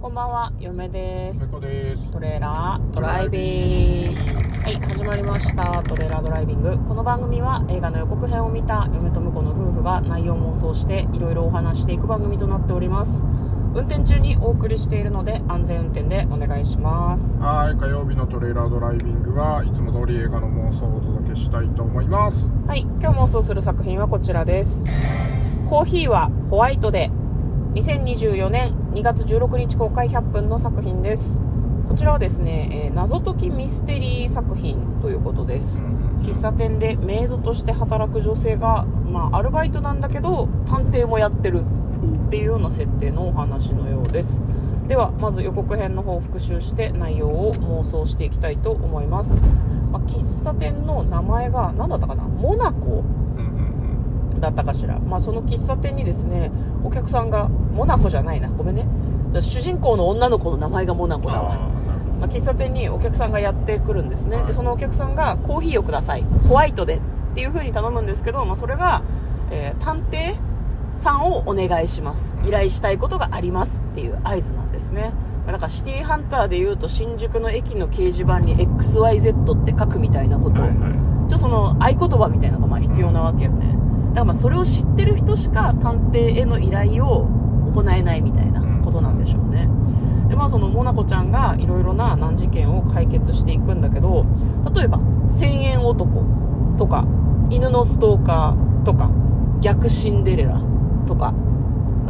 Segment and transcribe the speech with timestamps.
[0.00, 1.46] こんばんは、嫁です。
[1.46, 2.12] 猫です。
[2.12, 4.20] トレーラードライビング。
[4.62, 5.82] はい、始まりました。
[5.82, 6.78] トレーラードライビング。
[6.86, 13.26] この番組は映画の予告編を見た嫁と婿の夫婦が内容妄想していろいろお話していく番組となっております。
[13.74, 17.36] 運転中にお送りしているので安全運転でお願いします。
[17.40, 22.52] はい、火曜日のトレーラードライビングはいつも通り映画の妄想をお届けしたいと思います。
[22.68, 24.84] はい、今日妄想する作品はこちらです。
[25.68, 27.10] コーヒーはホワイトで
[27.74, 31.42] 2024年2月16日公開100分の作品です。
[31.86, 35.82] こちらはですね、えー謎解きミステリー作品ということです。
[36.20, 41.62] 喫茶店でメイドとして働く女性が、まあ、アルバイトなんだけど探偵もやってる
[42.26, 44.42] っていうような設定のお話のようです
[44.88, 49.40] ではまず予告編の方を復習して内容を妄想していきたいと思います、
[49.92, 52.24] まあ喫茶店の名前が何だったかな？
[52.24, 53.04] モナコ
[54.40, 56.50] だったかしら、まあ、その喫茶店にですね
[56.84, 58.48] お客さんがモナコじゃないな。
[58.48, 58.86] ごめんね。
[59.40, 61.56] 主人公の女の子の名前がモナコだわ。
[62.20, 66.24] まあ、喫茶店にお客さんがやってくるんですね、でそのお客さんがコーヒーをください。
[66.48, 67.00] ホワイトでっ
[67.34, 69.02] ていう風に頼むんですけど、まあ、それが、
[69.50, 70.36] えー探偵
[70.96, 72.34] さんをお願いします。
[72.44, 75.12] 依頼したいことがありますっていう合図なんですね。
[75.44, 80.60] まあだからシティハンターでいうと新宿の駅の掲示板に XYZ って書くみたいなこと。
[80.60, 80.92] を、はいはい。
[80.92, 83.77] ちょっとその合言葉みたいなのがまあ必要なわけよね
[84.08, 87.28] だからまあそれを知ってる人しか探偵への依頼を
[87.74, 89.68] 行えないみたいなことなんでしょうね。
[90.28, 94.26] でまあそのモナコちゃんがいろいろな難事件を解決していくんだけど
[94.74, 96.24] 例えば1000円男
[96.76, 97.06] とか
[97.50, 99.10] 犬のストーカーとか
[99.60, 100.60] 逆シンデレラ
[101.06, 101.34] とか。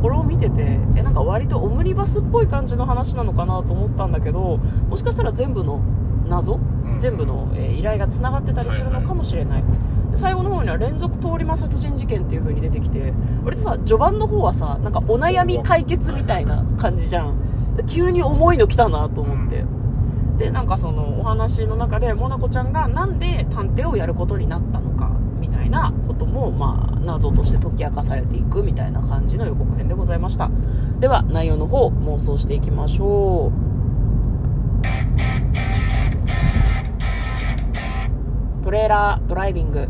[0.00, 5.80] これを見ててえなんか割とオムニバスっぽい感じの話なのかなと思ったんだけどもしかしたら全部の
[6.26, 6.98] 謎、ん。
[6.98, 9.68] 全部の、えー依頼がつながってたりするのかもしれない、で
[10.14, 13.12] 最後の方には連続通り魔殺人事件っていう風に出てきて
[13.44, 17.76] 割とさ序盤の方はさなんかお悩み解決みたいな感じじゃん。
[17.76, 19.64] で急に重いの来たなと思って、
[20.36, 25.08] でなんかそのお話の中でモナコちゃんがなんで探偵をやることになったのか
[25.40, 30.50] みたいなこともまあ謎として解き明かされていくみたいな感じの予告編でございました。
[31.00, 33.50] では内容の方妄想していきましょ
[38.60, 38.62] う。
[38.62, 39.88] トレーラードライビング。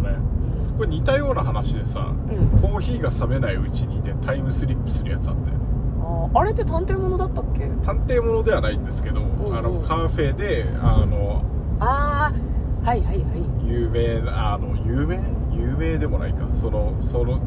[0.00, 0.04] うん。
[0.06, 0.76] なるほどね。
[0.78, 5.64] これ似たような話でさ、うん、コーヒーが冷めないうちにでタイムスリップするやつあったよね。
[6.00, 7.68] あーあれって探偵ものだったっけ？
[7.84, 9.56] 探偵ものではないんですけど、んうん。
[9.56, 11.44] あのカフェであの
[11.80, 12.32] あ
[12.84, 13.68] あはいはいはい。
[13.68, 15.20] 有名なあの有名？
[15.52, 16.46] 有名でもないか。
[16.58, 17.42] そのその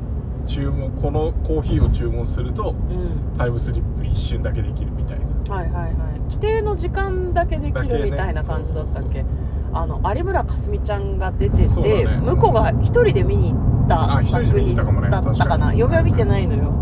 [0.46, 3.38] 注文このコーヒーを注文するとうん。
[3.38, 5.56] タイムスリップ一瞬だけできるみたいな。
[5.56, 5.94] はいはいはい。
[6.30, 9.30] 規定の時間だけできるみたいな感じだったっけ、そう
[9.74, 12.22] あの有村架純ちゃんが出てて、だね。
[12.24, 14.84] 向こうが一人で見に行った作品だ
[15.20, 15.74] ったかな。
[15.74, 16.70] 嫁は見てないのよ。
[16.70, 16.74] う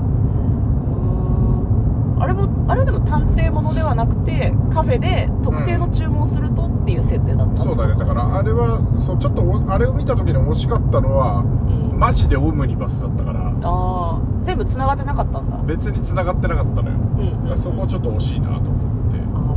[2.15, 2.23] ーん。
[2.23, 7.95] あれもあれでも探偵ものではなくてカフェで特定の注文するとっていう設定だったってことそうだね。
[7.97, 11.99] だからあれはそうちょっとおあれを見た時に惜しかったのはうん。
[11.99, 13.41] マジでオムニバスだったから。
[13.41, 15.57] ああ全部繋がってなかったんだ。
[15.63, 18.90] 別に繋がってなかったのよ、んだからそこちょっと惜しいなと思って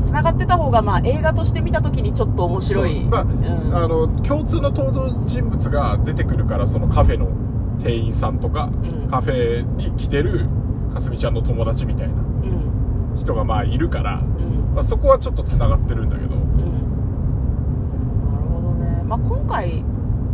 [0.04, 3.04] あー繋がってた方がまあ映画として見た時にちょっと面白い。
[3.04, 3.74] まあ、うん。
[3.76, 7.28] あの共通の登場人物が出てくるからそのカフェの
[7.78, 9.08] 店員さんとか、ん。
[9.10, 10.48] カフェに来てる
[10.92, 12.16] かすみちゃんの友達みたいなう
[13.16, 13.16] ん。
[13.16, 14.74] 人がまあいるから、うん。
[14.74, 16.34] まあ、そこはちょっとつながってるんだけど。
[16.34, 16.42] うん。
[18.24, 19.84] なるほどね、まあ、今回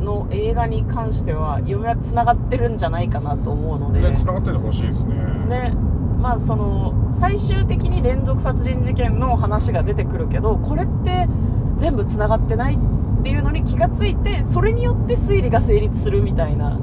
[0.01, 4.01] の映画に関しては嫁はつながってるんじゃないかなと思うので。
[4.01, 5.15] ねつながっててほしいですね。
[5.49, 5.90] ね
[6.21, 11.29] まあその最終的に連続殺人事件の話が出てくるけどこれって
[11.77, 16.79] 全部つながってないっていうのに気がついてそれによって推理が成立するみたいな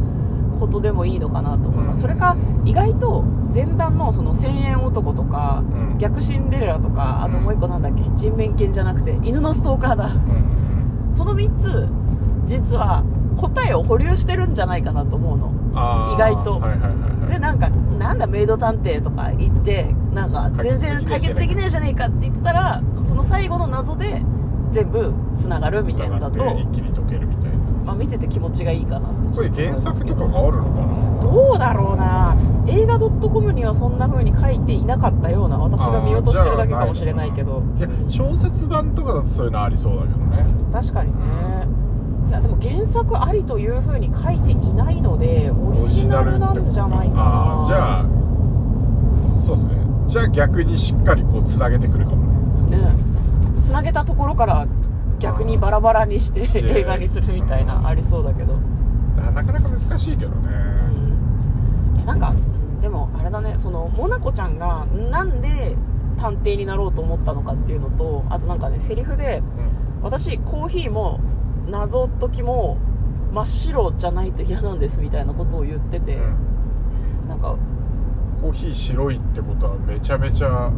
[0.59, 2.01] ことでもいいのかなと思います。
[2.01, 5.97] それか意外と前段のその1000円男とかうん。
[5.97, 10.05] 逆シンデレラとかあともう一個なんだっけ人面犬じゃなくて犬のストーカーだ。
[10.05, 11.13] うん。
[11.13, 11.87] その3つ
[12.45, 13.03] 実は
[13.37, 15.53] 答えを保留してるんじゃないかなと思うの。
[16.13, 16.59] 意外と。
[16.59, 17.31] はいはいはいはい。
[17.31, 24.21] でなんかなんだメイド探偵とか言ってなんか全然解決できないじゃねえかって言ってたらその最後の謎で
[24.71, 27.57] 全部つながるみたいなのだと一気に解けるみたいな。
[27.87, 31.21] まあ、見てて気持ちがいいかなってちそれょっと思い原作とかがあるのかな？
[31.21, 32.35] どうだろうな。
[32.67, 37.63] 映画 .com にはそんな風に書いていなかったような私が見落としてるだけかもしれないけど。
[37.77, 40.45] いや小説版とかだとそういうのありそうだけどね。
[40.71, 41.17] 確かにね
[42.27, 47.63] いやでも原作ありという風に書いていないのでオリジナルなんじゃないかな。
[47.65, 48.05] じゃあ
[49.45, 49.75] そうですね。
[50.09, 52.25] じゃあ逆にしっかりこうつなげてくるかも
[52.69, 52.77] ね。
[52.77, 52.91] ね。
[53.55, 54.67] つなげたところから
[55.19, 56.79] 逆にバラバラにしてー。
[56.79, 58.55] 映画にするみたいなありそうだけど。
[59.15, 60.49] ななかなか難しいけどね。
[61.95, 61.99] うん。
[62.01, 63.57] えなんかうんでもあれれだね。
[63.57, 65.75] そのモナコちゃんがなんで
[66.17, 69.41] 探偵になろうと思ったのかっていうのとあとなんかねセリフで
[70.01, 71.19] 私コーヒーも
[71.69, 72.77] 謎解きも
[73.33, 76.17] 真っ白じゃないと嫌なんですみたいなことを言ってて、
[77.27, 77.55] なんか
[78.41, 80.71] コーヒー白いってことはめちゃめちゃ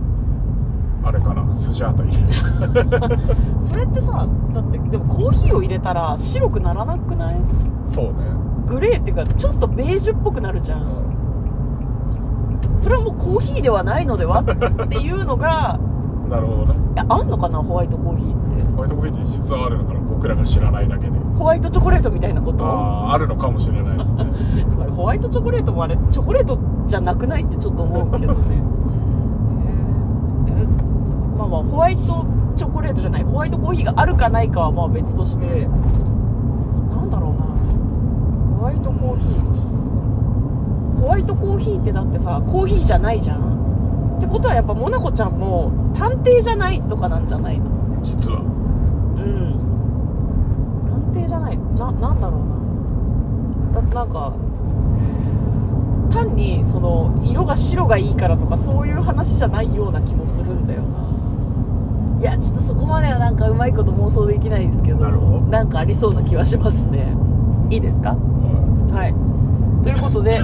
[1.03, 2.27] あれかなスジャータ入れる
[3.61, 7.41] それってさだってでもコーヒーを入れたら白くならなくない？
[7.85, 8.11] そうね。
[8.67, 11.09] グレーっていうかちょっとベージュっぽくなるじゃん。
[12.77, 15.79] それはもうコーヒーではないのではっていうのが
[16.29, 16.79] なるほどね。
[16.97, 17.59] えあんのかな？
[17.59, 18.63] ホワイトコーヒーって。
[18.73, 19.98] ホワイトコーヒーって実はあるのかな？
[20.19, 21.17] 僕らが知らないだけで。
[21.33, 22.65] ホワイトチョコレートみたいなこと？
[22.65, 24.25] あああるのかもしれないですね。
[24.81, 28.39] あれホワイトチョコレートもあれチョコレートじゃなくないってちょっと思うけどね。
[30.47, 30.67] えーえ
[31.37, 33.23] まあまあホワイトチョコレートじゃない。
[33.23, 35.45] ホワイトコーヒーがあるかないかはまあ別として。
[36.93, 38.57] なんだろうな。
[38.59, 41.01] ホワイトコーヒー。
[41.01, 43.37] ホワイトコーヒーってだってさコーヒーじゃないじゃん。
[44.17, 47.65] ってことはやっぱモナコちゃんも探偵じゃないとかなんじゃないの？
[48.03, 48.39] 実は。
[48.39, 48.41] う
[49.21, 49.68] ん
[51.19, 52.41] 探偵じゃないななんだろう
[53.73, 53.81] な。
[53.81, 54.33] だなんか
[56.11, 61.09] 単にその色が白がいいからとかそういう話じゃないような気もするんだよな。
[62.19, 65.41] いやちょっとそこまではなんかうまいこと妄想できないですけどなるほど。
[65.41, 67.13] なんかありそうな気はしますね。
[67.69, 68.17] いいですか？
[68.91, 69.13] はい。
[69.83, 70.41] ということで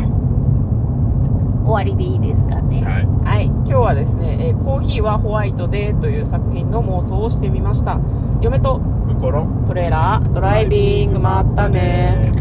[1.66, 2.84] 終わりでいいですかね。
[2.84, 3.08] はい。
[3.26, 8.00] はい、今日はですね、えーコーヒーはホワイトでという作品の妄想をしてみました。
[8.42, 9.48] 嫁とウコロ。
[9.66, 12.32] トレーラードライビングまったね